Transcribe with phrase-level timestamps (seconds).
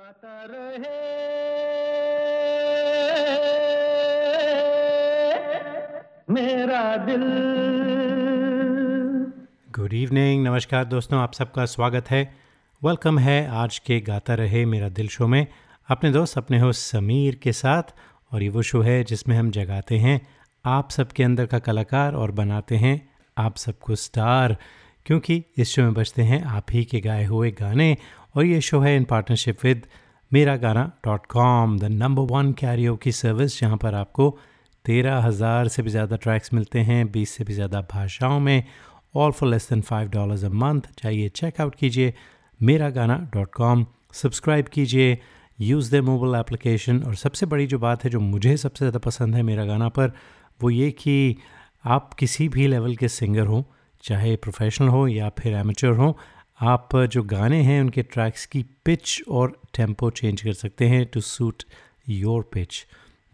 [0.00, 0.90] गाता रहे।
[6.30, 7.22] मेरा दिल।
[9.80, 12.36] Good evening नमस्कार दोस्तों, आप सबका स्वागत है।
[12.84, 15.46] वेलकम है आज के गाता रहे मेरा दिल शो में।
[15.88, 17.82] अपने दोस्त, अपने हो समीर के साथ,
[18.32, 20.26] और ये वो शो है जिसमें हम जगाते हैं
[20.64, 24.56] आप सबके अंदर का कलाकार और बनाते हैं आप सबको स्टार।
[25.06, 27.96] क्योंकि इस शो में बजते हैं आप ही के गाए हुए गाने
[28.36, 29.86] और ये शो है इन partnership with
[30.32, 34.38] Mera Gana dot com the number one Cairo की सर्विस जहाँ पर आपको
[34.84, 38.64] तेरह हज़ार से भी ज़्यादा ट्रैक्स मिलते हैं, बीस से भी ज़्यादा भाषाओं में
[39.14, 42.14] all for less than five dollars a month जाइए चेकआउट कीजिए
[42.60, 45.18] Mera Gana dot com subscribe कीजिए
[45.60, 49.34] यूज़ द मोबाइल एप्लीकेशन और सबसे बड़ी जो बात है, जो मुझे सबसे ज़्यादा पसंद
[49.34, 50.12] है मेरा गाना पर,
[50.60, 51.36] वो ये कि
[51.84, 53.62] आप किसी भी लेवल के सिंगर हों,
[54.02, 56.16] चाहे प्रोफेशनल हो या फिर एमेचर हो
[56.60, 61.20] आप जो गाने हैं, उनके ट्रैक्स की पिच और टेंपो चेंज कर सकते हैं टू
[61.22, 61.62] सूट
[62.08, 62.84] योर पिच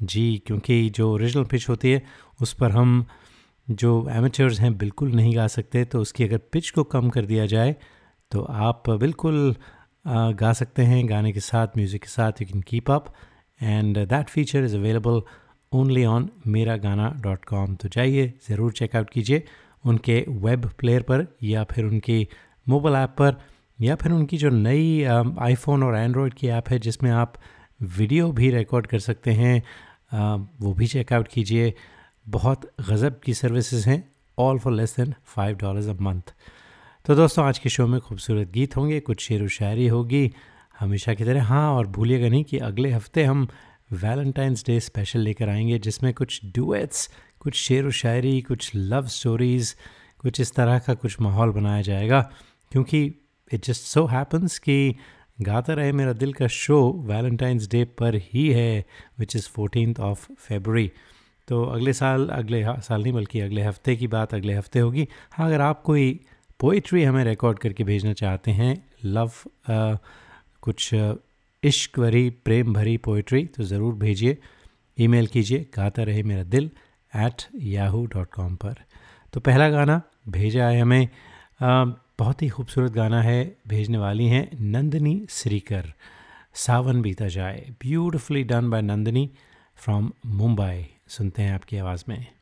[0.01, 2.03] जी, क्योंकि जो ओरिजिनल पिच होती है,
[2.41, 3.05] उस पर हम
[3.69, 7.47] जो एमेचर्स हैं, बिल्कुल नहीं गा सकते। तो उसकी अगर पिच को कम कर दिया
[7.47, 7.75] जाए
[8.33, 9.55] तो आप बिल्कुल
[10.05, 13.13] गा सकते हैं गाने के साथ म्यूज़िक के साथ you can keep up
[13.61, 15.21] and that feature is available
[15.73, 19.43] only on Mera Gana dot com तो जाइए, ज़रूर चेकआउट कीजिए
[19.85, 22.27] उनके वेब प्लेयर पर, या फिर उनकी
[22.67, 23.37] मोबाइल ऐप पर
[23.79, 27.35] या फिर उनकी जो नई आईफोन और एंड्रॉयड की ऐप है, जिसमें आप
[27.81, 29.63] वीडियो भी रिकॉर्ड कर सकते हैं
[30.61, 31.73] वो भी चेकआउट कीजिए।
[32.27, 34.03] बहुत गज़ब की सर्विसेज़ हैं
[34.39, 36.33] all for less than five dollars a month
[37.05, 40.31] तो दोस्तों, आज के शो में खूबसूरत गीत होंगे, कुछ शेर व शायरी होगी।
[40.79, 43.47] हमेशा की तरह हाँ और भूलिएगा नहीं कि अगले हफ़्ते हम
[43.95, 47.09] वैलेंटाइंस डे स्पेशल लेकर आएँगे, जिसमें कुछ डुएट्स
[47.41, 49.75] कुछ शेर व शायरी, कुछ लव स्टोरीज़
[50.21, 52.29] कुछ इस तरह का कुछ माहौल बनाया जाएगा।
[52.77, 53.01] क्योंकि
[53.51, 54.95] इट जस्ट सो हैपन्स कि
[55.43, 58.85] गाता रहे मेरा दिल का शो वैलेंटाइंस डे पर ही है
[59.19, 60.91] which is fourteen of February
[61.49, 65.47] तो अगले साल अगले साल नहीं बल्कि अगले हफ़्ते की बात अगले हफ़्ते होगी। हाँ
[65.47, 66.21] अगर आप कोई
[66.61, 68.73] पोइट्री हमें रिकॉर्ड करके भेजना चाहते हैं
[69.05, 69.31] लव
[69.71, 69.97] आ,
[70.63, 70.91] कुछ
[71.63, 74.39] इश्क भरी प्रेम भरी पोइट्री तो ज़रूर भेजिए।
[74.99, 76.71] ईमेल कीजिए गाता Rahe Mera Dil
[77.13, 78.85] at Yahoo dot com पर।
[79.33, 81.09] तो पहला गाना भेजा है हमें
[82.19, 85.93] बहुत ही खूबसूरत गाना है, भेजने वाली हैं नंदनी श्रीकर।
[86.55, 89.31] सावन बीता जाए। Beautifully done by Nandini
[89.77, 92.36] from Mumbai सुनते हैं आपकी आवाज़ में।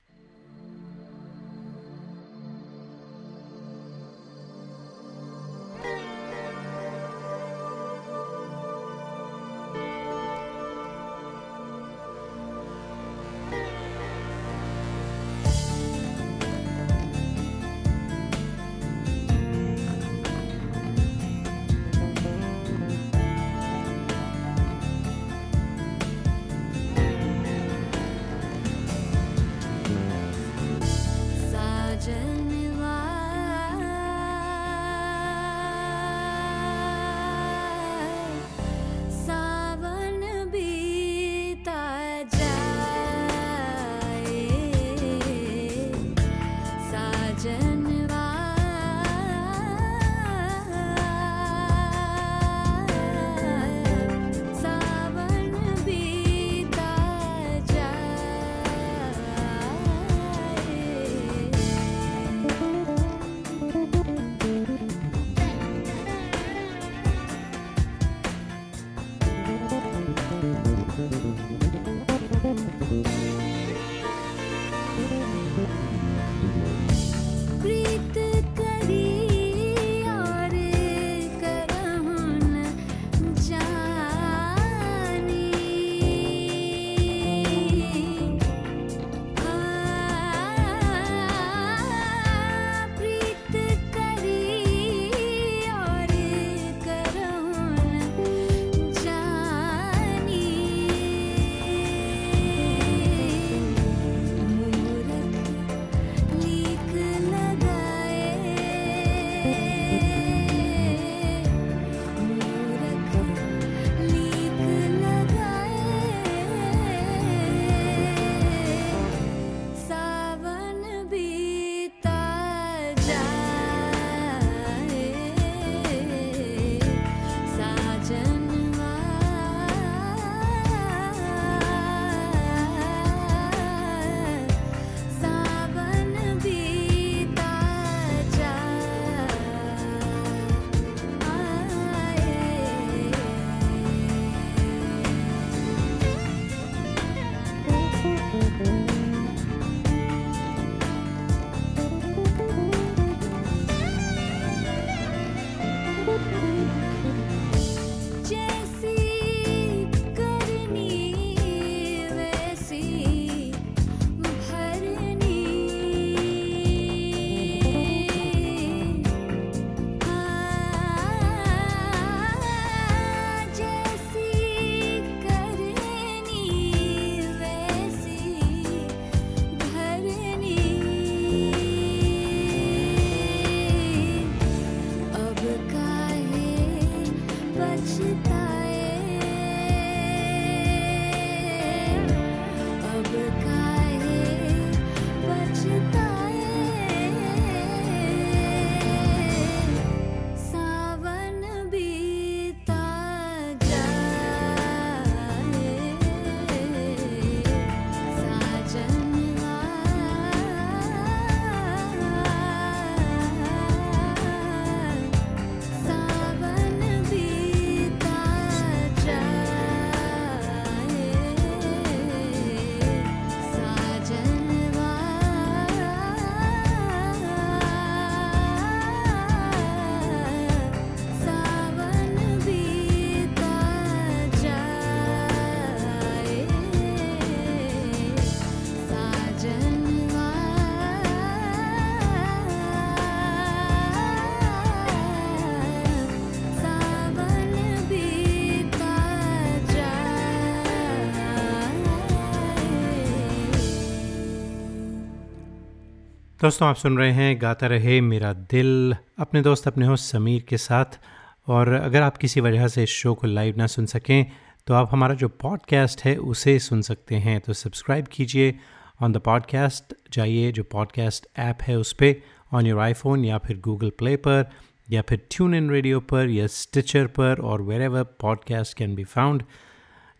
[256.45, 260.57] दोस्तों, आप सुन रहे हैं गाता रहे मेरा दिल। अपने दोस्त, अपने हो समीर के
[260.57, 260.99] साथ।
[261.47, 264.27] और अगर आप किसी वजह से इस शो को लाइव ना सुन सकें
[264.67, 268.59] तो आप हमारा जो पॉडकास्ट है, उसे सुन सकते हैं। तो सब्सक्राइब कीजिए
[269.03, 272.15] ऑन द पॉडकास्ट जाइए जो पॉडकास्ट ऐप है उस पर
[272.53, 274.51] ऑन योर आईफोन या फिर गूगल प्ले पर,
[274.91, 279.43] या फिर ट्यून इन रेडियो पर, या स्टिचर पर, और wherever podcast can be found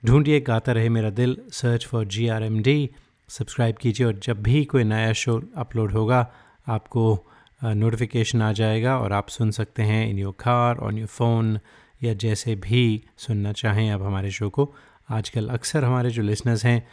[0.07, 2.91] ढूंढिए Gaata Rahe Mera Dil search for G R M D
[3.29, 6.27] subscribe कीजिए और जब भी कोई नया शो अपलोड होगा,
[6.69, 7.27] आपको
[7.61, 11.59] नोटिफिकेशन आ जाएगा और आप सुन सकते हैं in your car on your phone
[12.03, 14.73] या जैसे भी सुनना चाहें आप हमारे शो को।
[15.11, 16.87] आजकल अक्सर हमारे जो लिसनर्स हैं,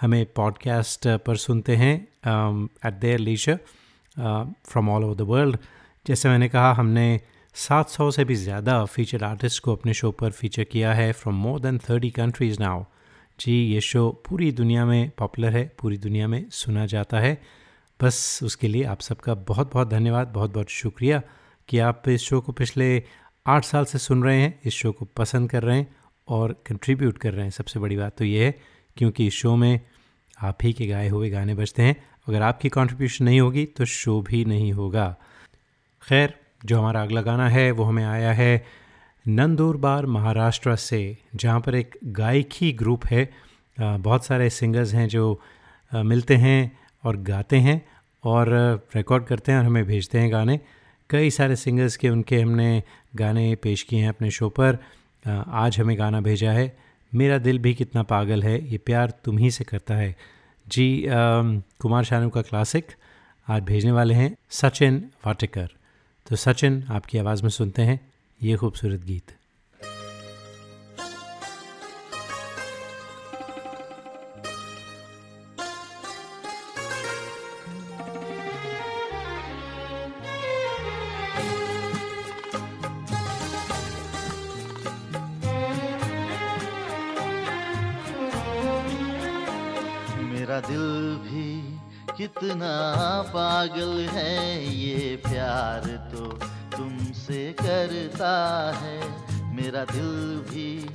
[0.00, 1.94] हमें पॉडकास्ट पर सुनते हैं
[2.86, 3.58] at their leisure
[4.16, 5.58] from all over the world
[6.06, 7.20] जैसे मैंने कहा, हमने
[7.56, 11.60] 700 से भी ज़्यादा फीचर आर्टिस्ट को अपने शो पर फीचर किया है from more
[11.60, 12.84] than 30 countries now
[13.40, 17.40] जी, ये शो पूरी दुनिया में पॉपुलर है, पूरी दुनिया में सुना जाता है।
[18.00, 21.22] बस उसके लिए आप सबका बहुत बहुत धन्यवाद बहुत बहुत शुक्रिया
[21.68, 23.02] कि आप इस शो को पिछले
[23.46, 25.96] आठ साल से सुन रहे हैं, इस शो को पसंद कर रहे हैं
[26.28, 28.58] और कंट्रीब्यूट कर रहे हैं। सबसे बड़ी बात तो ये है,
[28.96, 29.80] क्योंकि इस शो में
[30.42, 31.96] आप ही के गाए हुए गाने बजते हैं।
[32.28, 35.16] अगर आपकी कंट्रीब्यूशन नहीं होगी तो शो भी नहीं होगा।
[36.02, 38.64] खैर, जो हमारा अगला गाना है, वो हमें आया है
[39.28, 43.30] नंदुरबार महाराष्ट्र से जहाँ पर एक गायकी ग्रुप है
[43.80, 45.40] बहुत सारे सिंगर्स हैं जो
[45.92, 47.80] मिलते हैं और गाते हैं
[48.24, 48.48] और
[48.96, 50.60] रिकॉर्ड करते हैं और हमें भेजते हैं गाने।
[51.10, 52.82] कई सारे सिंगर्स के उनके हमने
[53.16, 54.78] गाने पेश किए हैं अपने शो पर।
[55.48, 56.76] आज हमें गाना भेजा है
[57.12, 60.16] मेरा दिल भी कितना पागल है ये प्यार तुम ही से करता है।
[60.68, 61.12] जी आ,
[61.80, 62.92] कुमार शानू का क्लासिक
[63.48, 65.68] आज भेजने वाले हैं सचिन वाटिकर।
[66.26, 68.07] तो सचिन आपकी आवाज़ में सुनते हैं।
[68.42, 69.30] ये खूबसूरत गीत।
[90.30, 90.86] मेरा दिल
[91.24, 91.48] भी
[92.16, 92.70] कितना
[93.34, 98.34] पागल है ये प्यार तो। तुमसे करता
[98.76, 98.98] है।
[99.56, 100.90] मेरा दिल भी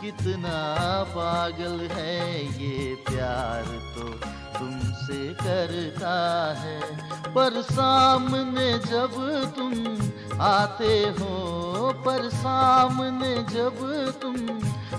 [0.00, 0.58] कितना
[1.02, 3.64] पागल है, ये प्यार
[3.94, 4.08] तो
[4.58, 6.14] तुमसे करता
[6.54, 6.80] है।
[7.34, 9.14] पर सामने जब
[9.56, 9.72] तुम
[10.40, 11.32] आते हो,
[12.06, 13.76] पर सामने जब
[14.22, 14.36] तुम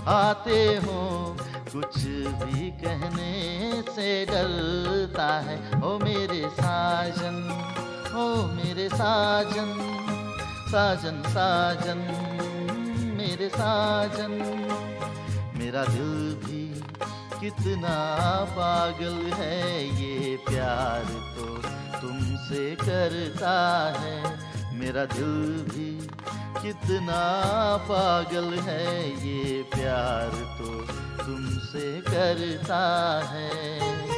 [0.06, 1.36] आते हो,
[1.72, 1.98] कुछ
[2.42, 7.38] भी कहने से डरता है। ओ मेरे साजन,
[8.16, 10.05] ओ मेरे साजन।
[10.66, 12.00] साजन साजन,
[13.16, 14.32] मेरे साजन।
[15.58, 16.64] मेरा दिल भी
[17.40, 17.94] कितना
[18.50, 19.60] पागल है
[20.00, 21.04] ये प्यार
[21.36, 21.46] तो
[22.00, 23.54] तुमसे करता
[23.98, 24.18] है।
[24.78, 25.34] मेरा दिल
[25.70, 25.88] भी
[26.60, 27.22] कितना
[27.88, 28.86] पागल है
[29.26, 30.70] ये प्यार तो
[31.24, 32.84] तुमसे करता
[33.32, 34.15] है।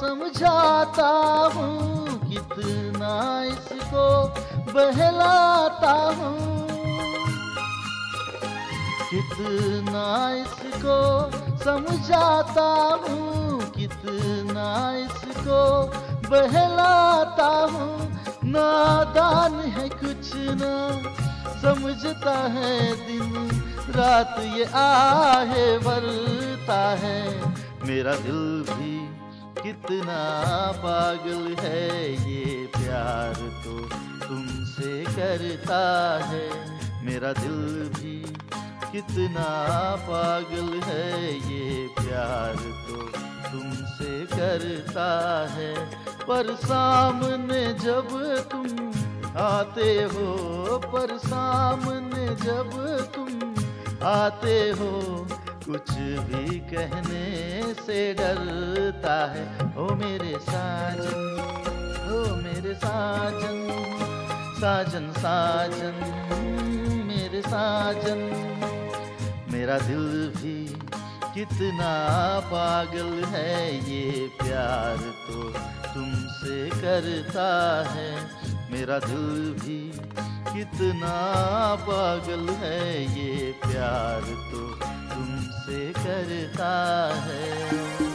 [0.00, 1.10] समझाता
[1.54, 3.14] हूँ कितना
[3.44, 4.06] इसको
[4.72, 6.36] बहलाता हूँ।
[9.10, 10.98] कितना इसको
[11.64, 12.68] समझाता
[13.04, 15.60] हूँ, कितना इसको
[16.28, 20.74] बहलाता हूँ। नादान है कुछ ना,
[21.62, 23.50] समझता है दिन
[23.96, 27.22] रात ये आहे भरता है
[27.86, 29.17] मेरा दिल भी।
[29.62, 30.20] कितना
[30.76, 33.34] पागल है ये प्यार
[33.64, 33.74] तो
[34.26, 35.82] तुमसे करता
[36.24, 36.46] है।
[37.04, 37.58] मेरा दिल
[37.96, 38.16] भी
[38.92, 39.48] कितना
[40.04, 42.56] पागल है ये प्यार
[42.88, 43.02] तो
[43.48, 45.10] तुमसे करता
[45.54, 45.74] है।
[46.22, 48.08] पर सामने जब
[48.50, 48.66] तुम
[49.38, 52.70] आते हो, पर सामने जब
[53.14, 54.90] तुम आते हो
[55.68, 55.90] कुछ
[56.28, 59.42] भी कहने से डरता है।
[59.76, 61.18] ओ मेरे साजन,
[62.08, 63.58] ओ मेरे साजन
[64.60, 65.98] साजन साजन,
[67.08, 68.22] मेरे साजन,
[69.52, 70.56] मेरा दिल भी
[71.34, 71.92] कितना
[72.46, 73.52] पागल है
[73.90, 74.96] ये प्यार
[75.26, 75.42] तो
[75.92, 77.48] तुमसे करता
[77.90, 78.10] है।
[78.72, 79.80] मेरा दिल भी
[80.52, 81.16] कितना
[81.88, 84.66] पागल है ये प्यार तो
[85.12, 86.72] तुमसे करता
[87.24, 88.07] है।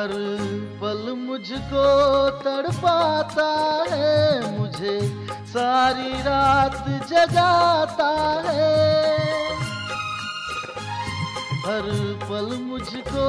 [0.00, 0.12] हर
[0.80, 1.86] पल मुझको
[2.40, 3.48] तड़पाता
[3.90, 4.94] है, मुझे
[5.46, 8.08] सारी रात जगाता
[8.46, 8.78] है।
[11.66, 11.90] हर
[12.22, 13.26] पल मुझको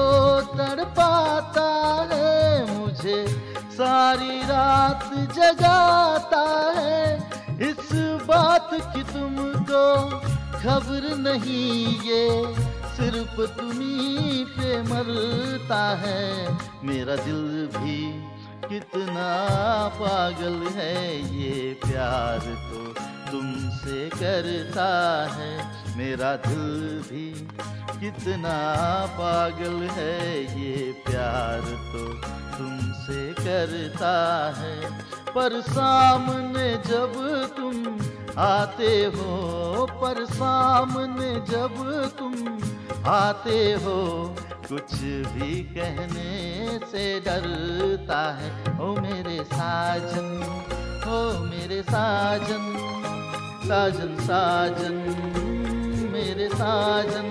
[0.54, 1.68] तड़पाता
[2.14, 3.20] है, मुझे
[3.76, 6.46] सारी रात जगाता
[6.78, 7.16] है।
[7.70, 7.92] इस
[8.26, 9.86] बात की तुमको
[10.56, 12.28] खबर नहीं ये
[13.02, 18.24] सिर्फ़ तुम्ही पे मरता है। मेरा दिल भी
[18.70, 19.30] कितना
[19.88, 22.84] पागल है, ये प्यार तो
[23.32, 24.90] तुमसे करता
[25.32, 25.52] है।
[25.98, 27.48] मेरा दिल भी
[28.00, 28.56] कितना
[29.06, 32.06] पागल है, ये प्यार तो
[32.58, 34.16] तुमसे करता
[34.58, 34.92] है।
[35.36, 37.14] पर सामने जब
[37.58, 37.98] तुम
[38.38, 41.84] आते हो, पर सामने जब
[42.20, 42.34] तुम
[43.08, 44.00] आते हो
[44.68, 44.94] कुछ
[45.34, 50.28] भी कहने से डरता है। ओ मेरे साजन
[51.08, 52.70] ओ मेरे साजन
[53.68, 54.96] साजन साजन
[56.14, 57.30] मेरे साजन।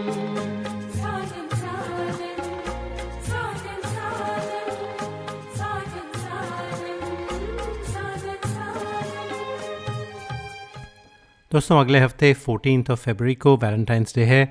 [11.52, 14.42] दोस्तों अगले हफ़्ते फोर्टीन ऑफ़ फेबरी को वैलेंटाइंस डे है।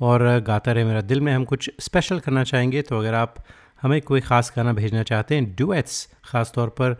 [0.00, 3.34] और गाता रहे मेरा दिल में। हम कुछ स्पेशल करना चाहेंगे तो अगर आप
[3.82, 6.92] हमें कोई ख़ास गाना भेजना चाहते हैं डुएट्स ख़ास तौर पर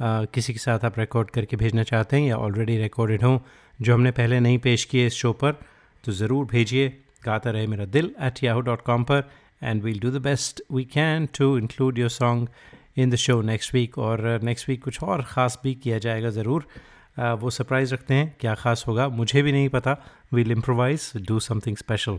[0.00, 3.38] आ, किसी के साथ आप रिकॉर्ड करके भेजना चाहते हैं या ऑलरेडी रिकॉर्डेड हों
[3.78, 5.52] जो हमने पहले नहीं पेश किए इस शो पर
[6.04, 6.88] तो ज़रूर भेजिए।
[7.22, 9.28] Gaata Rahe Mera Dil at Yahoo dot com पर
[9.62, 12.48] and we'll do the best we can to include your song
[12.98, 16.66] in the show next week और नेक्स्ट वीक कुछ और ख़ास भी किया जाएगा ज़रूर।
[17.38, 19.96] वो सरप्राइज़ रखते हैं क्या ख़ास होगा मुझे भी नहीं पता।
[20.32, 22.18] We'll improvise do something special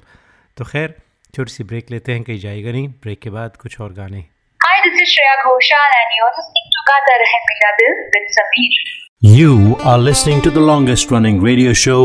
[0.58, 0.96] तो खैर
[1.36, 4.24] छोटी सी ब्रेक लेते हैं कहीं जाएगा नहीं ब्रेक के बाद कुछ और गाने
[4.66, 8.76] Hi, this is Shreya Ghoshal and you're listening to Gata Rahe Mera Dil with Sameer.
[9.38, 11.98] You are listening to the longest running radio show,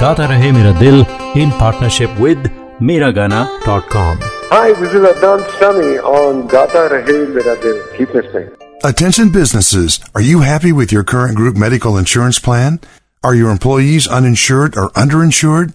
[0.00, 1.04] Gata Rahe Mera Dil,
[1.42, 2.48] in partnership with
[2.90, 4.18] Miragana.com.
[4.52, 7.78] Hi, this is Adnan Sami on Gata Rahe Mera Dil.
[7.98, 8.48] Keep listening.
[8.90, 12.80] Attention businesses, are you happy with your current group medical insurance plan?
[13.22, 15.74] Are your employees uninsured or underinsured?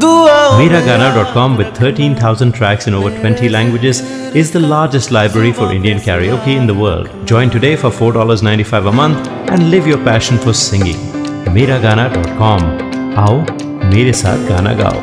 [0.00, 4.00] Miragana.com, with 13,000 tracks in over 20 languages,
[4.34, 7.10] is the largest library for Indian karaoke in the world.
[7.26, 10.96] Join today for $4.95 a month and live your passion for singing.
[11.56, 12.60] Miragana.com.
[13.22, 14.98] Aao, Mere Saath Gana Gao.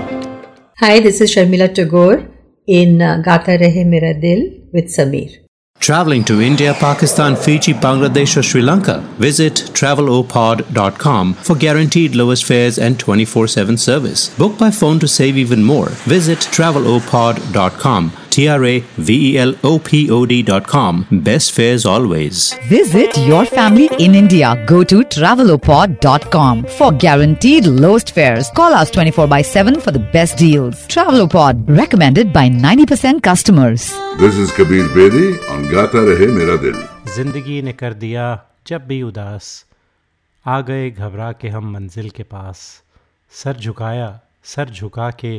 [0.79, 2.27] Hi, this is Sharmila Tagore
[2.67, 5.44] in uh, Gata Rahe Mera Dil with Samir.
[5.79, 9.01] Traveling to India, Pakistan, Fiji, Bangladesh, or Sri Lanka?
[9.19, 14.29] Visit travelopod.com for guaranteed lowest fares and 24 7 service.
[14.35, 15.89] Book by phone to save even more.
[16.07, 18.11] Visit travelopod.com.
[18.35, 21.05] T R A V E L O P O D.com.
[21.27, 22.53] Best fares always.
[22.71, 24.49] Visit your family in India.
[24.71, 28.49] Go to travelopod.com for guaranteed lowest fares.
[28.59, 30.85] Call us 24 by 7 for the best deals.
[30.87, 33.87] Travelopod, recommended by 90% customers.
[34.17, 36.77] This is Kabir Bedi on Gata Rahe Mera Dil.
[37.15, 38.27] ज़िंदगी ने कर दिया
[38.67, 39.49] जब भी उदास
[40.45, 42.61] आ गए घबरा के हम मंजिल के पास
[43.31, 44.07] सर झुकाया
[44.53, 45.37] सर झुका के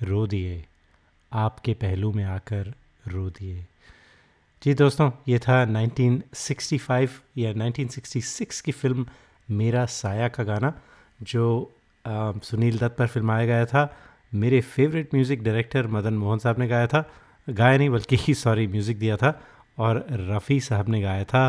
[0.00, 0.62] रो दिए
[1.34, 2.72] आपके पहलू में आकर
[3.08, 3.64] रो दिए।
[4.62, 9.06] जी दोस्तों ये था 1965 या 1966 की फ़िल्म
[9.48, 10.72] मेरा साया का गाना
[11.22, 11.70] जो
[12.04, 13.96] आ, सुनील दत्त पर फिल्माया गया था।
[14.32, 17.04] मेरे favourite music director Madan Mohan साहब ने गाया था।
[17.48, 19.40] गाया नहीं बल्कि ही सॉरी म्यूज़िक दिया था
[19.78, 21.44] और रफ़ी साहब ने गाया था।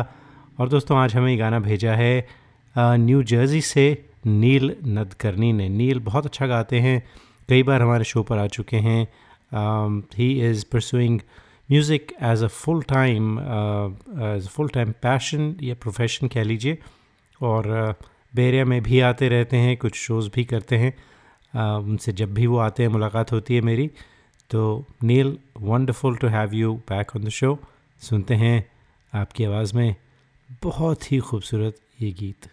[0.60, 2.26] और दोस्तों आज हमें ये गाना भेजा है
[2.74, 3.86] न्यू जर्सी से
[4.26, 7.02] नील नदकर्नी ने। नील बहुत अच्छा गाते हैं
[7.48, 9.06] कई बार हमारे शो पर आ चुके हैं।
[9.52, 11.20] He is pursuing
[11.70, 16.78] music as a full time as a full time passion या प्रोफेशन कह लीजिए।
[17.40, 17.94] और
[18.34, 20.94] बेरिया में भी आते रहते हैं कुछ शोज़ भी करते हैं।
[21.54, 23.90] Uh, उनसे जब भी वो आते हैं मुलाकात होती है मेरी।
[24.50, 27.58] तो Neel wonderful to have you back on the show
[28.00, 28.58] सुनते हैं
[29.12, 29.94] आपकी आवाज़ में।
[30.62, 32.48] बहुत ही खूबसूरत ये गीत।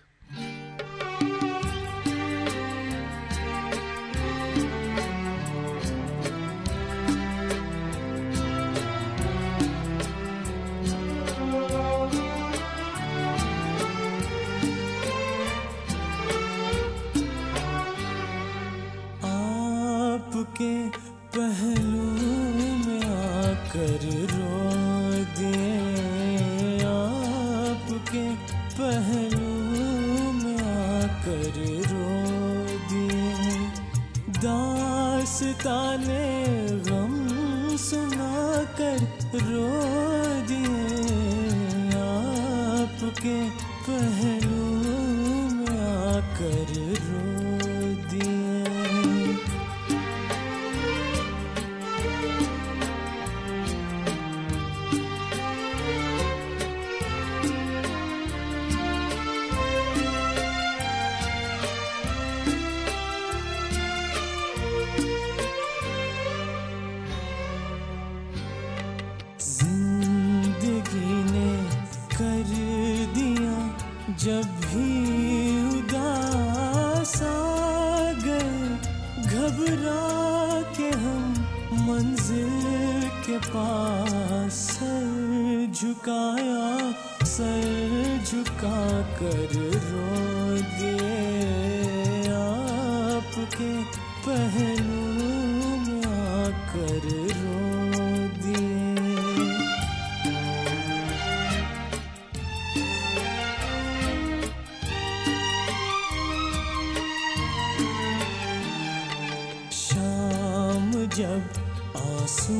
[111.15, 111.49] जब
[111.97, 112.54] आँसू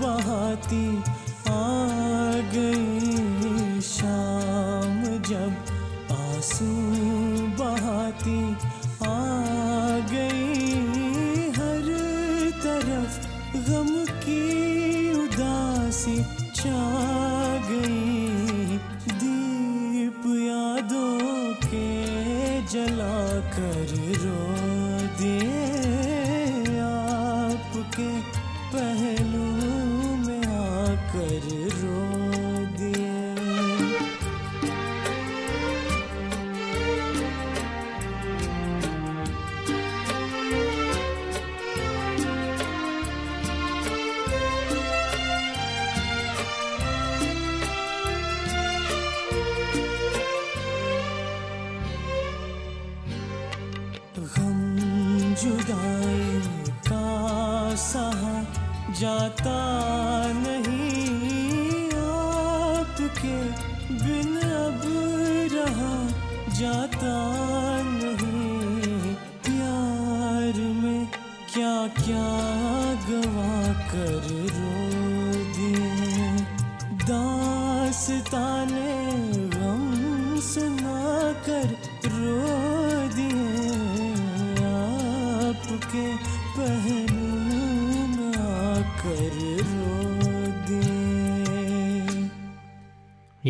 [0.00, 0.84] बहाती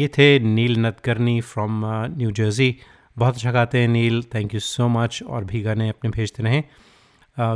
[0.01, 2.77] ये थे Neel Natkarni from New Jersey
[3.19, 4.23] बहुत अच्छा गाते हैं Neel.
[4.35, 6.63] Thank you so much और भी गाने अपने भेजते रहें।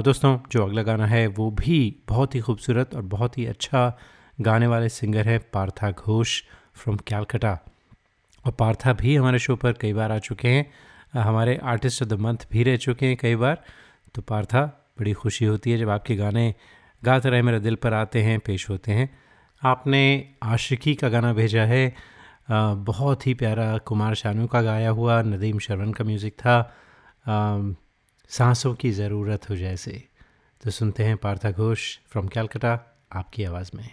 [0.02, 1.78] दोस्तों, जो अगला गाना है, वो भी
[2.08, 3.98] बहुत ही खूबसूरत और बहुत ही अच्छा
[4.40, 6.42] गाने वाले सिंगर हैं पार्था घोष
[6.74, 7.58] फ्रॉम कैलकटा
[8.44, 10.70] और पार्था भी हमारे शो पर कई बार आ चुके हैं।
[11.22, 13.62] हमारे आर्टिस्ट ऑफ़ द मंथ भी रह चुके हैं कई बार।
[14.14, 14.64] तो पार्था,
[14.98, 16.54] बड़ी खुशी होती है जब आपके गाने
[17.02, 19.08] गाते रहे, मेरे दिल पर आते हैं, पेश होते हैं।
[19.62, 20.02] आपने
[20.42, 22.13] आशिकी का गाना भेजा है।
[22.48, 26.56] बहुत ही प्यारा कुमार शानू का गाया हुआ नदीम शर्वन का म्यूज़िक था।
[28.30, 30.02] सांसों की ज़रूरत हो जैसे।
[30.64, 32.78] तो सुनते हैं पार्था घोष फ्रॉम कैलकटा
[33.12, 33.88] आपकी आवाज़ में।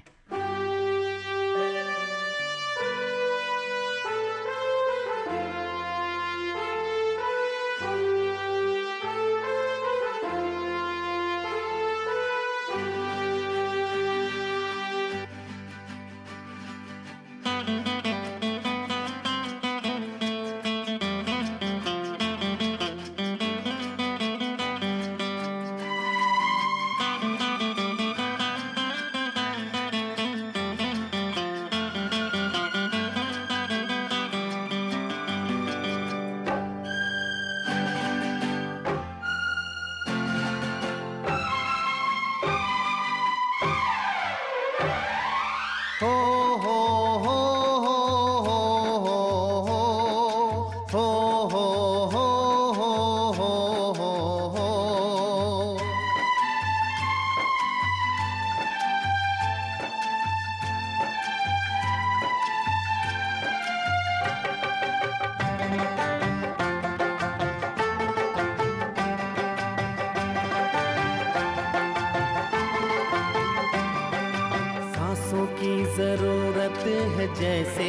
[76.02, 76.78] ज़रूरत
[77.16, 77.88] है जैसे।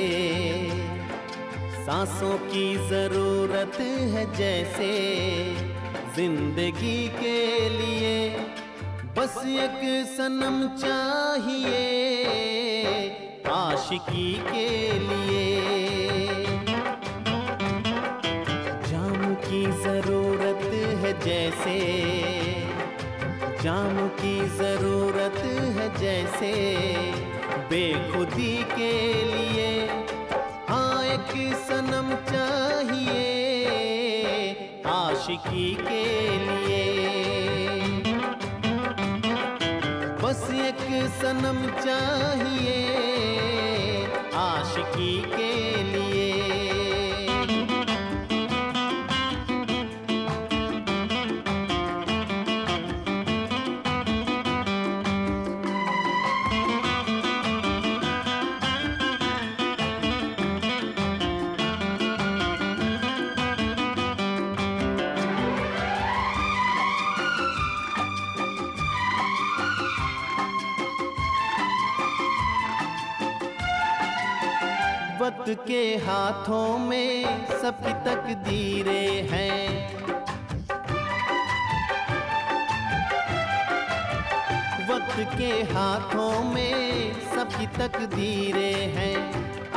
[1.85, 3.77] सांसों की ज़रूरत
[4.15, 4.89] है जैसे।
[6.17, 8.15] ज़िंदगी के लिए
[9.17, 11.81] बस एक सनम चाहिए।
[13.53, 15.47] आशिकी के लिए।
[18.91, 20.71] जाम की ज़रूरत
[21.03, 21.79] है जैसे।
[23.63, 25.43] जाम की ज़रूरत
[25.77, 26.53] है जैसे।
[27.73, 28.93] बेखुदी के
[29.25, 29.69] लिए
[30.69, 31.31] हाँ एक
[31.69, 33.23] सनम चाहिए
[34.95, 36.05] आशिकी के
[36.49, 36.83] लिए।
[40.23, 40.85] बस एक
[41.23, 42.92] सनम चाहिए
[75.43, 79.71] वक्त के हाथों में सबकी तकदीरें हैं।
[84.91, 89.21] वक्त के हाथों में सबकी तकदीरें हैं।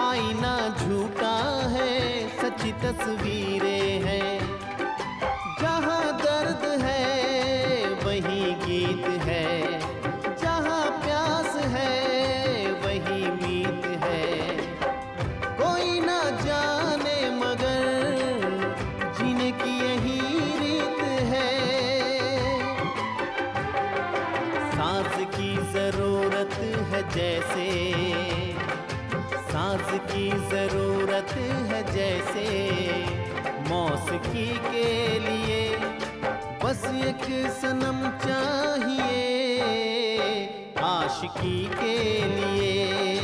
[0.10, 1.38] आईना झूठा
[1.70, 1.94] है,
[2.42, 4.25] सच्ची तस्वीरें हैं।
[27.16, 27.68] जैसे।
[29.52, 32.48] सांस की ज़रूरत है जैसे।
[33.70, 35.78] मौसकी के लिए
[36.64, 39.14] बस एक सनम चाहिए।
[40.84, 43.15] आशिकी के लिए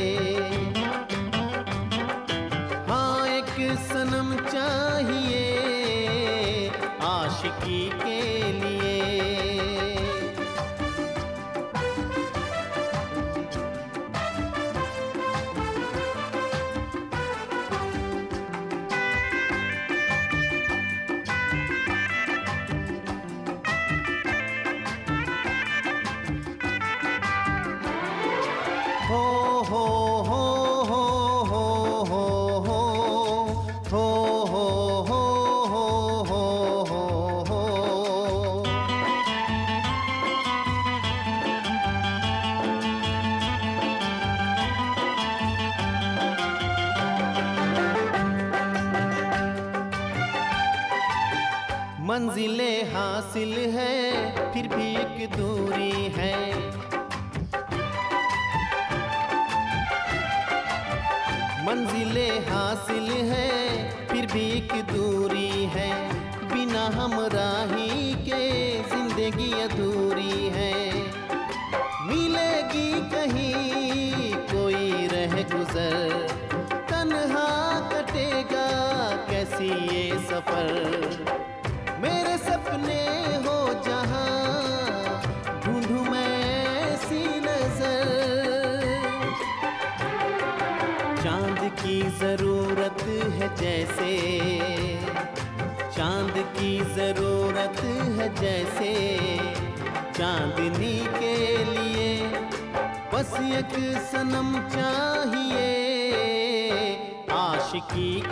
[107.92, 108.31] आशिकी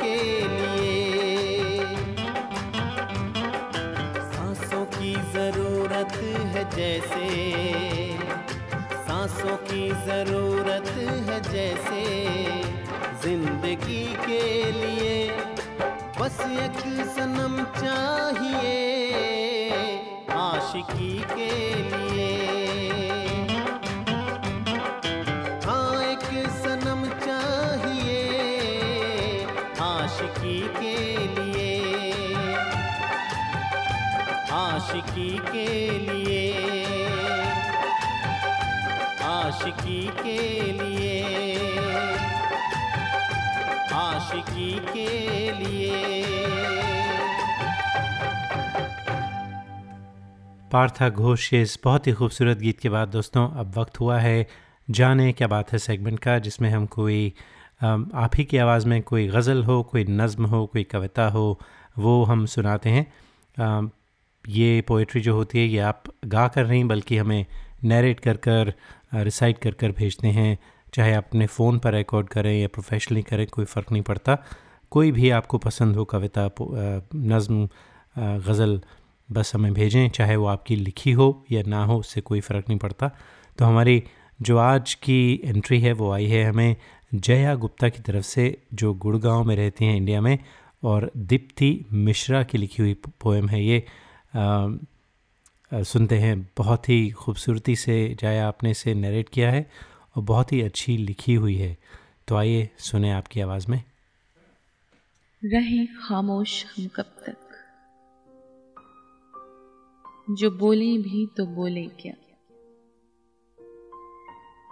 [50.73, 54.47] पार्था घोष के इस बहुत ही खूबसूरत गीत के बाद दोस्तों अब वक्त हुआ है
[54.89, 57.33] जाने क्या बात है सेगमेंट का, जिसमें हम कोई
[57.83, 61.61] आप ही की आवाज़ में कोई गज़ल हो, कोई नज़म हो, कोई कविता हो,
[61.99, 63.91] वो हम सुनाते हैं।
[64.45, 67.47] ये पोइट्री जो होती है, ये आप गा कर नहीं, बल्कि हमें
[67.85, 68.73] नरेट कर कर
[69.15, 70.59] रिसाइट कर कर भेजते हैं।
[70.95, 74.39] चाहे आप अपने फ़ोन पर रिकॉर्ड करें या प्रोफेशनली करें, कोई फ़र्क नहीं पड़ता।
[74.93, 77.69] कोई भी आपको पसंद हो कविता नज़म
[78.19, 78.81] गज़ल
[79.33, 82.79] बस हमें भेजें चाहे वो आपकी लिखी हो या ना हो उससे कोई फ़र्क नहीं
[82.79, 83.09] पड़ता।
[83.59, 84.03] तो हमारी
[84.43, 86.77] जो आज की एंट्री है वो आई है हमें
[87.15, 90.39] जया गुप्ता की तरफ़ से जो गुड़गांव में रहती हैं इंडिया में
[90.85, 93.87] और दीप्ति मिश्रा की लिखी हुई पोएम है ये।
[94.35, 94.77] अ,
[95.73, 99.71] अ, सुनते हैं बहुत ही खूबसूरती से जया आपने इसे नरेट किया है
[100.17, 101.79] और बहुत ही अच्छी लिखी हुई है।
[102.29, 103.83] तो आइए सुने आपकी आवाज़ में।
[105.45, 107.50] रहे खामोश हम कब तक?
[110.31, 112.15] जो बोले भी तो बोले क्या?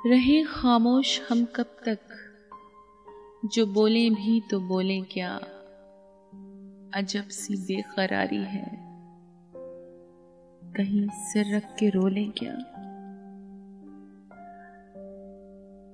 [0.07, 1.99] रहे खामोश हम कब तक?
[3.45, 5.37] जो बोले भी तो बोले क्या?
[6.95, 8.79] अजब सी बेकरारी है।
[10.77, 12.57] कहीं सिर रख के रोले क्या?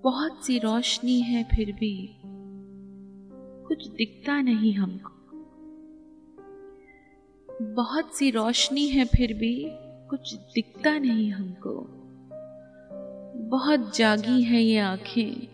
[0.05, 2.20] बहुत सी रोशनी है फिर भी।
[3.68, 5.13] कुछ दिखता नहीं हमको।
[7.62, 9.67] बहुत सी रोशनी है फिर भी,
[10.11, 11.87] कुछ दिखता नहीं हमको।
[13.49, 15.49] बहुत जागी है ये आँखें।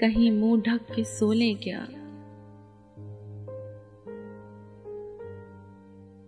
[0.00, 1.86] कहीं मुँह ढक के सोले क्या?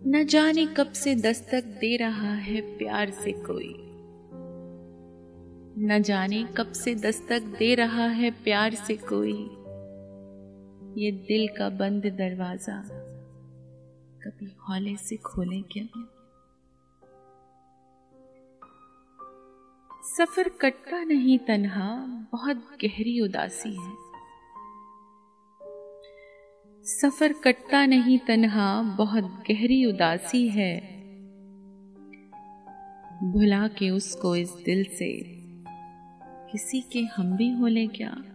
[0.07, 3.75] न जाने कब से दस्तक दे रहा है प्यार से कोई।
[5.85, 9.49] न जाने कब से दस्तक दे रहा है प्यार से कोई।
[11.03, 13.02] ये दिल का बंद दरवाज़ा।
[14.23, 15.85] कभी हौले से खोले क्या?
[20.03, 23.91] सफ़र कटता नहीं तन्हा, बहुत गहरी उदासी है।
[26.83, 30.79] सफ़र कटता नहीं तन्हा, बहुत गहरी उदासी है।
[33.31, 35.23] भुला के उसको इस दिल से,
[36.51, 38.32] किसी के हम भी होले क्या?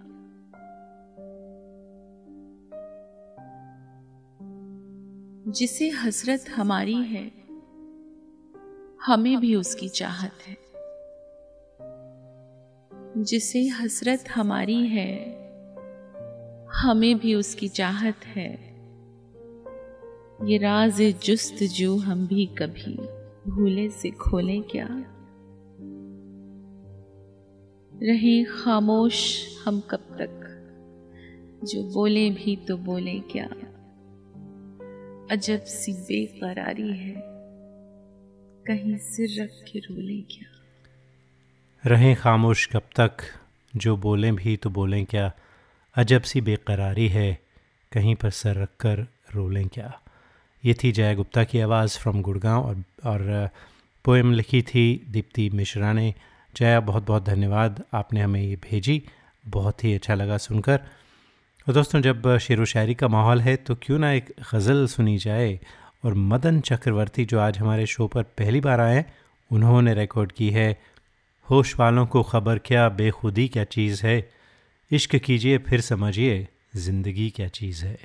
[5.49, 7.33] जिसे हसरत हमारी है,
[9.07, 10.57] हमें भी उसकी चाहत है।
[13.23, 15.15] जिसे हसरत हमारी है,
[16.73, 18.51] हमें भी उसकी चाहत है।
[20.45, 22.97] ये राज जुस्त जो हम भी कभी
[23.51, 24.89] भूले से खोले क्या?
[28.03, 30.45] रहे खामोश हम कब तक?
[31.65, 33.51] जो बोले भी तो बोले क्या?
[35.31, 37.15] अजब सी बेकरारी है।
[38.67, 40.63] कहीं सिर रख के रोले क्या?
[41.87, 43.17] रहें खामोश कब तक?
[43.77, 45.33] जो बोलें भी तो बोलें क्या?
[45.97, 47.39] अजब सी बेकरारी है,
[47.93, 50.01] कहीं पर सर रख कर रोलें क्या?
[50.65, 53.51] ये थी जया गुप्ता की आवाज़ फ्रॉम गुड़गांव और और
[54.05, 56.15] पोएम लिखी थी दीप्ति मिश्रा ने।
[56.57, 59.03] जया बहुत बहुत धन्यवाद, आपने हमें ये भेजी।
[59.47, 60.81] बहुत ही अच्छा लगा सुनकर।
[61.69, 65.19] और दोस्तों, जब शेर व शायरी का माहौल है तो क्यों ना एक गज़ल सुनी
[65.19, 65.61] जाए?
[66.05, 69.05] और मदन चक्रवर्ती जो आज हमारे शो पर पहली बार आए
[69.53, 70.81] उन्होंने रिकॉर्ड की है,
[71.51, 74.31] होश वालों को ख़बर क्या, बेखुदी क्या चीज़ है?
[74.91, 77.99] इश्क कीजिए, फिर समझिए, ज़िंदगी क्या चीज़ है?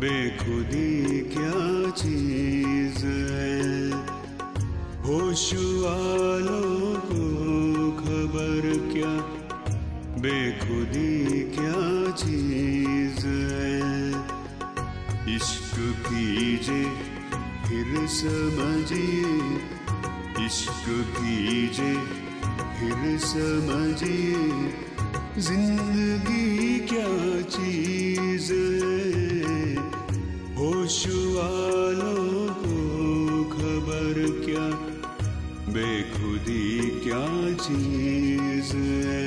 [0.00, 3.90] बेखुदी क्या चीज़ है?
[5.02, 6.60] होश को
[7.92, 9.14] खबर क्या?
[10.22, 14.10] बेखुदी क्या चीज़ है?
[15.36, 15.74] इश्क
[16.06, 16.84] कीजिए
[17.68, 19.58] फिर समझिए।
[20.46, 21.94] इश्क कीजिए
[22.50, 24.93] फिर समझिए।
[25.38, 28.52] ज़िंदगी क्या चीज़
[30.58, 32.78] होश वालों को
[33.54, 34.66] खबर क्या?
[35.74, 37.26] बेखुदी क्या
[37.64, 39.23] चीज़ है?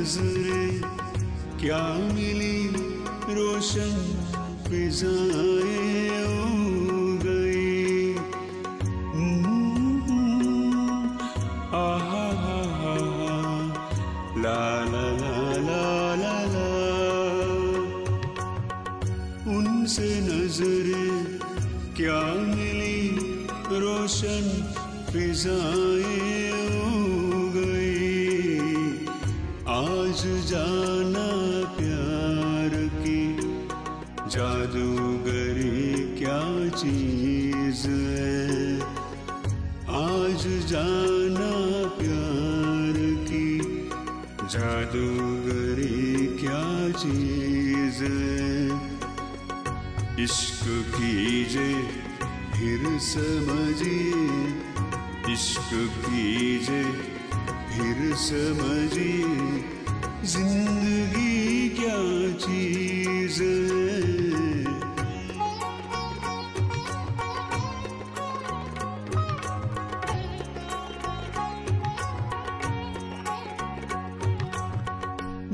[0.00, 0.80] नज़रें
[1.60, 1.82] क्या
[2.14, 2.56] मिली
[3.36, 3.92] रोशन
[4.68, 5.49] फिजाएँ
[56.14, 57.10] इश्क
[57.70, 59.80] फिर समझिए
[60.26, 61.98] ज़िंदगी क्या
[62.46, 63.42] चीज़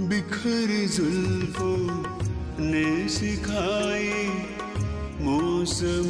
[0.08, 1.78] बिखर जुल्फों
[2.60, 4.24] ने सिखाए
[5.20, 6.05] मौसमों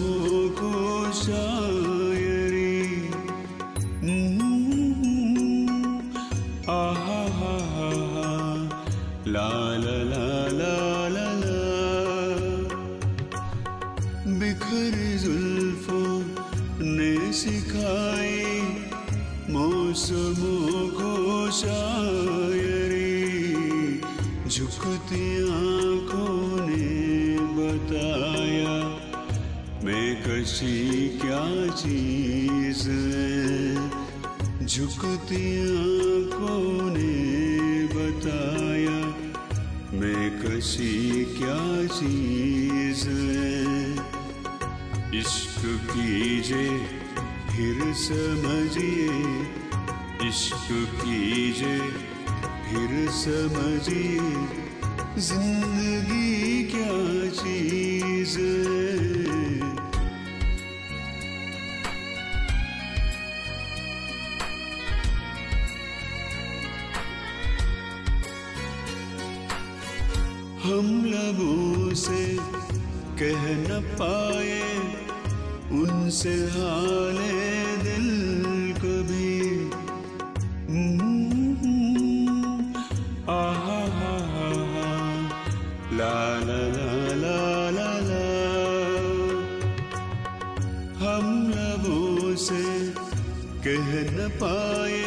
[94.43, 95.03] पाए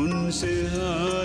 [0.00, 1.15] उनसे हाले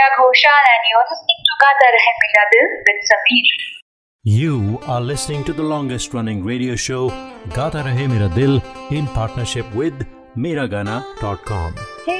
[0.00, 3.58] Shreya Ghoshal and you're listening to Gata Rahe Mera Dil with Sameer.
[4.22, 7.08] You are listening to the longest running radio show,
[7.54, 11.74] Gata Rahe Mera Dil, in partnership with Miragana.com.
[12.06, 12.19] Hey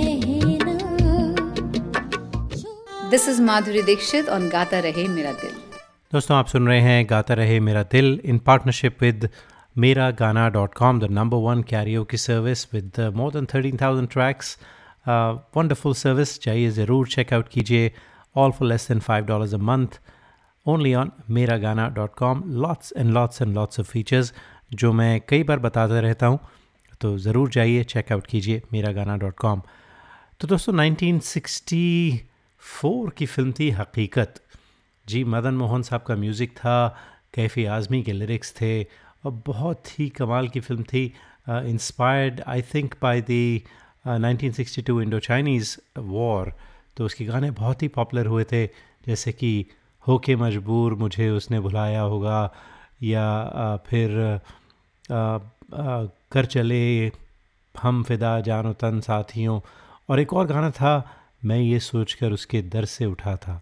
[3.11, 5.55] This is Madhuri Dixit on Gaata Rahe मेरा दिल
[6.13, 9.27] दोस्तों, आप सुन रहे हैं गाता रहे मेरा दिल इन partnership with
[9.75, 14.07] Mera Gana dot com the number one Cairo की service with more than thirteen thousand
[14.09, 14.57] tracks
[15.57, 17.91] wonderful service चाहिए ज़रूर चेकआउट कीजिए।
[18.35, 19.99] All for less than five dollars a month
[20.65, 24.33] only on Mera Gana dot com lots and lots and lots of features
[24.73, 26.39] जो मैं कई बार बताता रहता हूँ
[27.01, 29.61] तो ज़रूर जाइए चेकआउट कीजिए मेरा गाना डॉट कॉम
[30.39, 30.73] तो दोस्तों
[32.61, 34.41] 1964 की फ़िल्म थी हकीकत।
[35.07, 36.97] जी मदन मोहन साहब का म्यूज़िक था
[37.33, 38.83] कैफ़ी आज़मी के लिरिक्स थे
[39.25, 41.13] और बहुत ही कमाल की फ़िल्म थी।
[41.49, 43.61] Inspired I think by the
[44.07, 46.53] 1962 Indo Chinese war
[46.97, 48.65] तो उसके गाने बहुत ही पॉपुलर हुए थे
[49.07, 49.65] जैसे कि
[50.07, 52.53] हो के मजबूर मुझे उसने भुलाया होगा
[53.03, 57.11] या आ, फिर आ, आ, कर चले
[57.81, 59.61] हम फिदा जानो तन साथियों।
[60.09, 63.61] और एक और गाना था मैं ये सोचकर उसके दर से उठा था।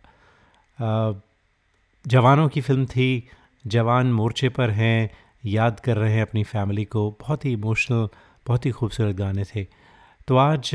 [2.05, 3.29] जवानों की फ़िल्म थी
[3.67, 5.09] जवान मोर्चे पर हैं
[5.45, 8.07] याद कर रहे हैं अपनी फैमिली को बहुत ही इमोशनल
[8.47, 9.65] बहुत ही खूबसूरत गाने थे।
[10.27, 10.71] तो आज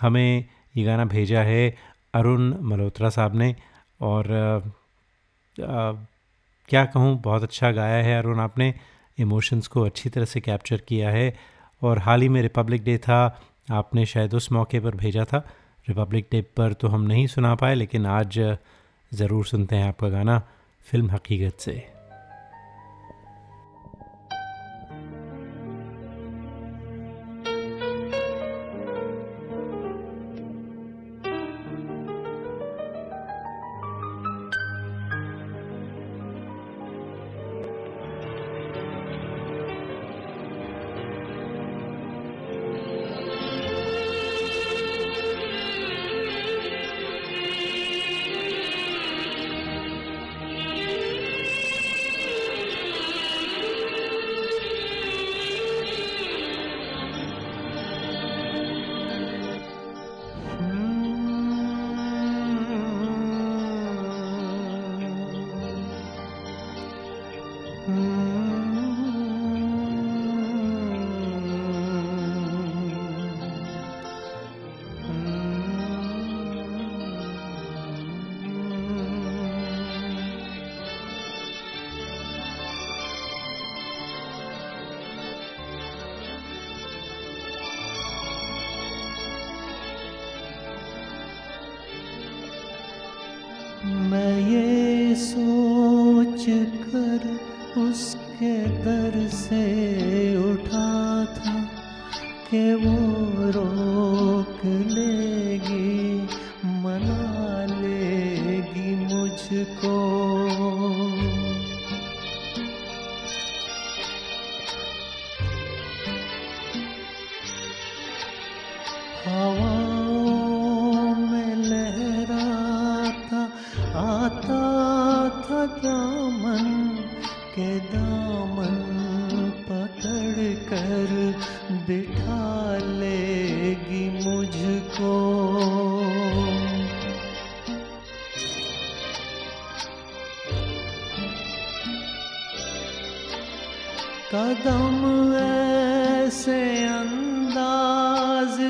[0.00, 0.44] हमें
[0.76, 1.76] ये गाना भेजा है
[2.14, 3.54] अरुण मल्होत्रा साहब ने
[4.00, 4.56] और आ,
[5.66, 5.92] आ,
[6.68, 8.74] क्या कहूँ बहुत अच्छा गाया है अरुण आपने।
[9.18, 11.34] इमोशंस को अच्छी तरह से कैप्चर किया है
[11.82, 13.18] और हाल ही में रिपब्लिक डे था
[13.70, 15.46] आपने शायद उस मौके पर भेजा था।
[15.88, 18.38] रिपब्लिक डे पर तो हम नहीं सुना पाए, लेकिन आज
[19.12, 20.38] ज़रूर सुनते हैं आपका गाना
[20.86, 22.01] फ़िल्म हकीकत से।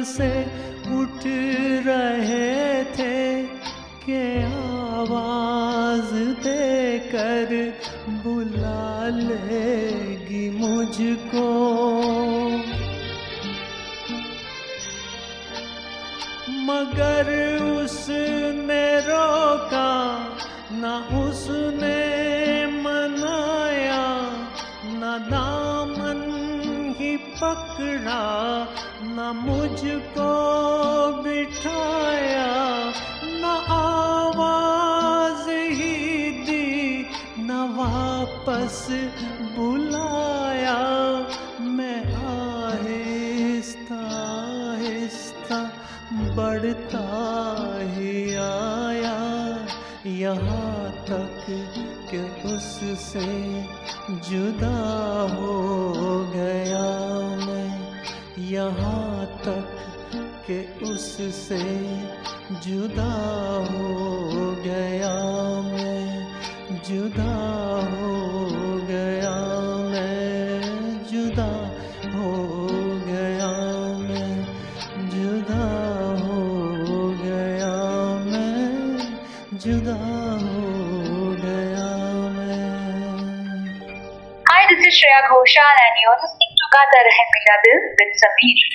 [0.05, 0.42] से
[0.98, 1.22] उठ
[1.86, 3.42] रहे थे
[4.07, 7.74] के आवाज़ देकर
[8.09, 11.48] बुला लेगी मुझको।
[16.66, 17.28] मगर
[17.62, 19.92] उसने रोका,
[20.72, 22.00] ना उसने
[22.66, 24.30] मनाया,
[24.86, 26.22] न दामन
[26.98, 28.22] ही पकड़ा
[29.33, 30.30] मुझको
[31.22, 32.51] बिठाया,
[33.24, 37.07] न आवाज़ ही दी,
[37.39, 38.89] न वापस
[39.57, 40.78] बुलाया।
[41.61, 44.01] मैं आहिस्ता
[44.74, 45.72] आहिस्ता
[46.37, 47.07] बढ़ता
[47.83, 49.22] ही आया।
[50.07, 51.45] यहाँ तक
[52.11, 53.62] कि उससे
[54.11, 54.76] जुदा
[55.35, 55.55] हो
[56.35, 56.89] गया
[57.47, 57.72] मैं।
[58.39, 59.11] यहाँ
[60.93, 61.59] उससे
[62.64, 63.12] जुदा
[63.68, 63.90] हो
[64.64, 65.12] गया
[65.68, 66.05] मैं,
[66.88, 67.32] जुदा
[67.93, 68.11] हो
[68.88, 69.32] गया
[69.93, 70.59] मैं,
[71.12, 71.49] जुदा
[72.14, 72.32] हो
[73.07, 73.51] गया
[74.03, 74.34] मैं,
[75.14, 75.64] जुदा
[76.20, 76.38] हो
[77.22, 77.72] गया
[78.28, 78.68] मैं,
[79.64, 79.99] जुदा
[80.45, 81.90] हो गया
[82.36, 82.61] मैं।
[84.51, 88.16] Hi this is Shreya Ghoshal and you are listening to Gaata Rahe Mera Dil with
[88.24, 88.70] Sameer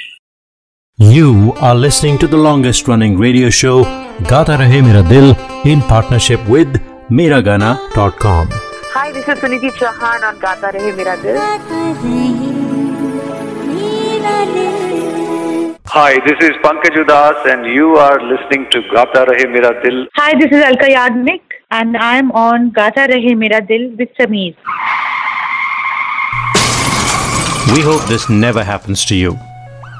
[1.00, 3.84] You are listening to the longest running radio show
[4.30, 6.70] Gata Rahe Mera Dil in partnership with
[7.12, 8.48] Miragana.com.
[8.96, 11.38] Hi, this is Suniti Chauhan on Gata Rahe Mera Dil.
[15.86, 20.08] Hi, this is Pankaj Udas and you are listening to Gata Rahe Mera Dil.
[20.16, 24.56] Hi, this is Alka Yagnik and I'm on Gata Rahe Mera Dil with Sameer.
[27.76, 29.38] We hope this never happens to you.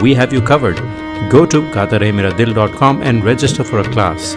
[0.00, 0.76] we have you covered.
[1.30, 4.34] Go to gataremeradil.com and register for a class.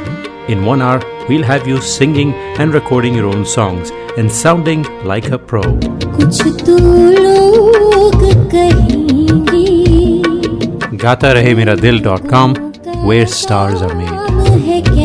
[0.48, 5.32] In one hour, we'll have you singing and recording your own songs and sounding like
[5.32, 5.62] a pro.
[11.06, 12.56] GataRaheMeraDil.com,
[13.06, 15.05] where stars are made.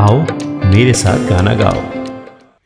[0.00, 0.20] आओ
[0.64, 1.80] मेरे साथ गाना गाओ।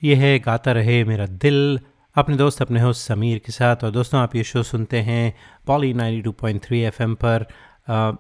[0.03, 1.81] ये है गाता रहे मेरा दिल।
[2.17, 5.35] अपने दोस्त अपने होस्ट समीर के साथ। और दोस्तों आप ये शो सुनते हैं
[5.67, 7.47] पॉली 92.3 एफएम पर।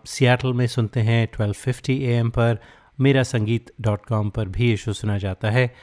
[0.06, 2.58] सियाटल में सुनते हैं 1250 एएम पर।
[3.00, 5.74] मेरा संगीत डॉट कॉम पर भी ये शो सुना जाता है।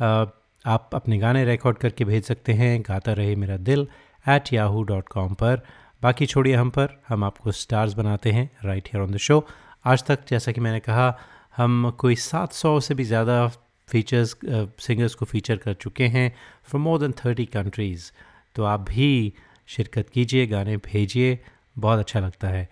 [0.00, 0.24] आ,
[0.66, 3.88] आप अपने गाने रिकॉर्ड करके भेज सकते हैं। गाता Rahe Mera Dil
[4.28, 5.60] at Yahoo dot com पर।
[6.02, 9.46] बाकी छोड़िए हम पर। हम आपको स्टार्स बनाते हैं right here on the show
[9.84, 11.18] आज तक जैसा कि मैंने कहा
[11.60, 13.46] हम कोई 700 से भी ज़्यादा
[13.88, 14.36] फीचर्स
[14.80, 16.32] सिंगर्स को फीचर कर चुके हैं
[16.64, 18.10] from more than thirty countries
[18.56, 19.32] तो आप भी
[19.68, 21.38] शिरकत कीजिए, गाने भेजिए,
[21.78, 22.68] बहुत अच्छा लगता है।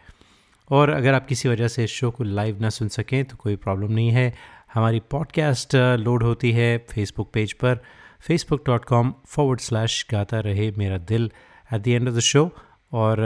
[0.70, 3.57] और अगर आप किसी वजह से इस शो को लाइव ना सुन सकें तो कोई
[3.57, 4.32] प्रॉब्लम नहीं है।
[4.74, 7.80] हमारी पॉडकास्ट लोड होती है फेसबुक पेज पर।
[8.26, 11.30] Facebook dot com forward slash Gaata Rahe Mera Dil
[11.70, 12.51] at the end of the show
[12.93, 13.20] और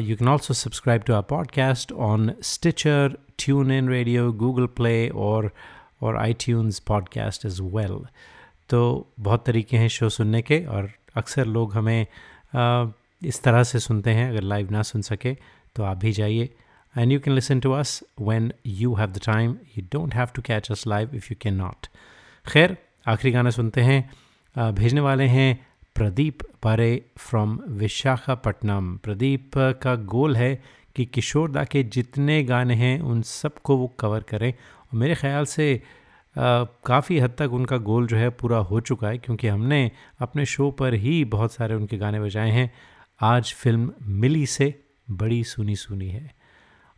[0.00, 3.16] you can also subscribe to our podcast on Stitcher
[3.70, 5.52] TuneIn radio Google Play और
[6.02, 8.06] और tunes podcast is well
[8.68, 12.06] तो बहुत तरीके हैं show सुनने के और अक्सर लोग हमें
[12.56, 15.36] uh, इस तरह से सुनते हैं अगर लाइव ना सुन सके
[15.76, 16.54] तो आप भी जाइए।
[16.98, 20.42] And you can listen to us when you have the time you don't have to
[20.42, 21.86] catch us live if you can not
[22.48, 22.76] खैर
[23.06, 24.10] आखिरी गाना सुनते हैं
[24.72, 30.62] भेजने वाले हैं प्रदीप पारे फ्रॉम विशाखापट्टनम। प्रदीप का गोल है
[30.96, 35.44] कि किशोर दा के जितने गाने हैं, उन सबको वो कवर करें। और मेरे ख्याल
[35.44, 35.82] से
[36.86, 39.90] काफ़ी हद तक उनका गोल जो है, पूरा हो चुका है, क्योंकि हमने
[40.20, 42.72] अपने शो पर ही बहुत सारे उनके गाने बजाए हैं।
[43.20, 46.34] आज फ़िल्म मिली से बड़ी सुनी सुनी है।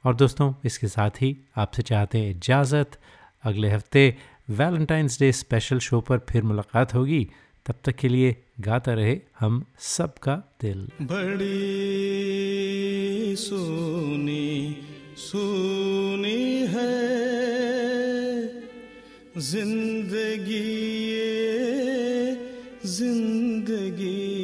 [0.04, 2.98] और दोस्तों, इसके साथ ही आपसे चाहते हैं इजाज़त।
[3.44, 4.16] अगले हफ़्ते
[4.50, 7.30] वैलेंटाइंस डे स्पेशल शो पर फिर मुलाकात होगी।
[7.66, 13.03] तब तक के लिए गाता रहे हम सबका दिल। बड़ी
[13.36, 14.76] सोनी
[15.18, 16.92] सुनी है।
[19.38, 20.60] ज़िंदगी
[22.86, 24.43] ज़िंदगी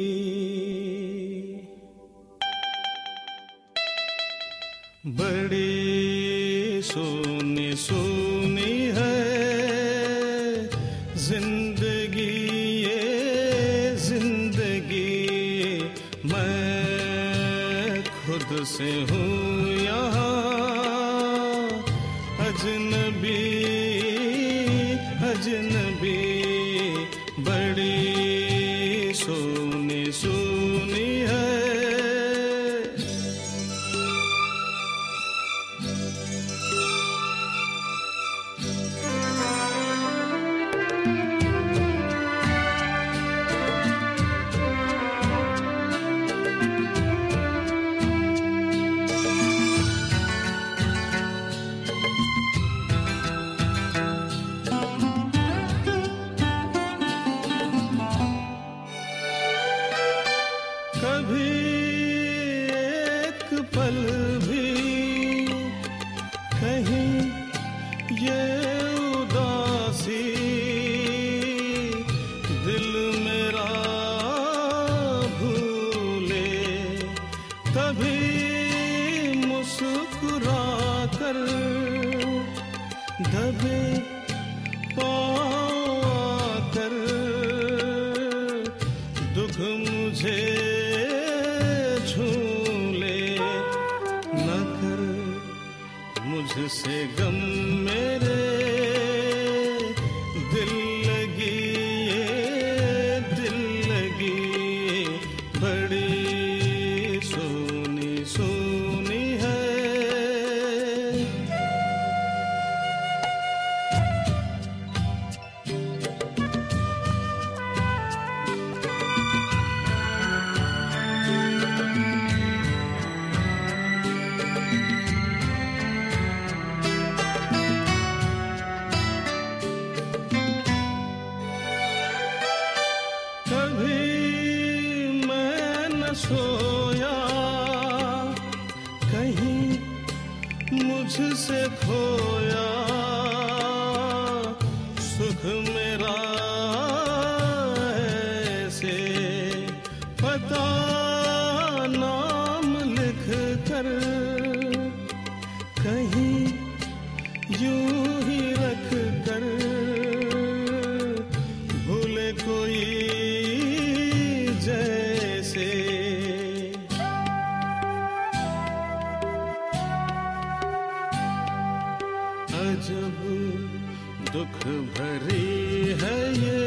[174.33, 174.65] दुख
[174.95, 176.59] भरी है ये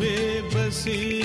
[0.00, 1.19] बेबसी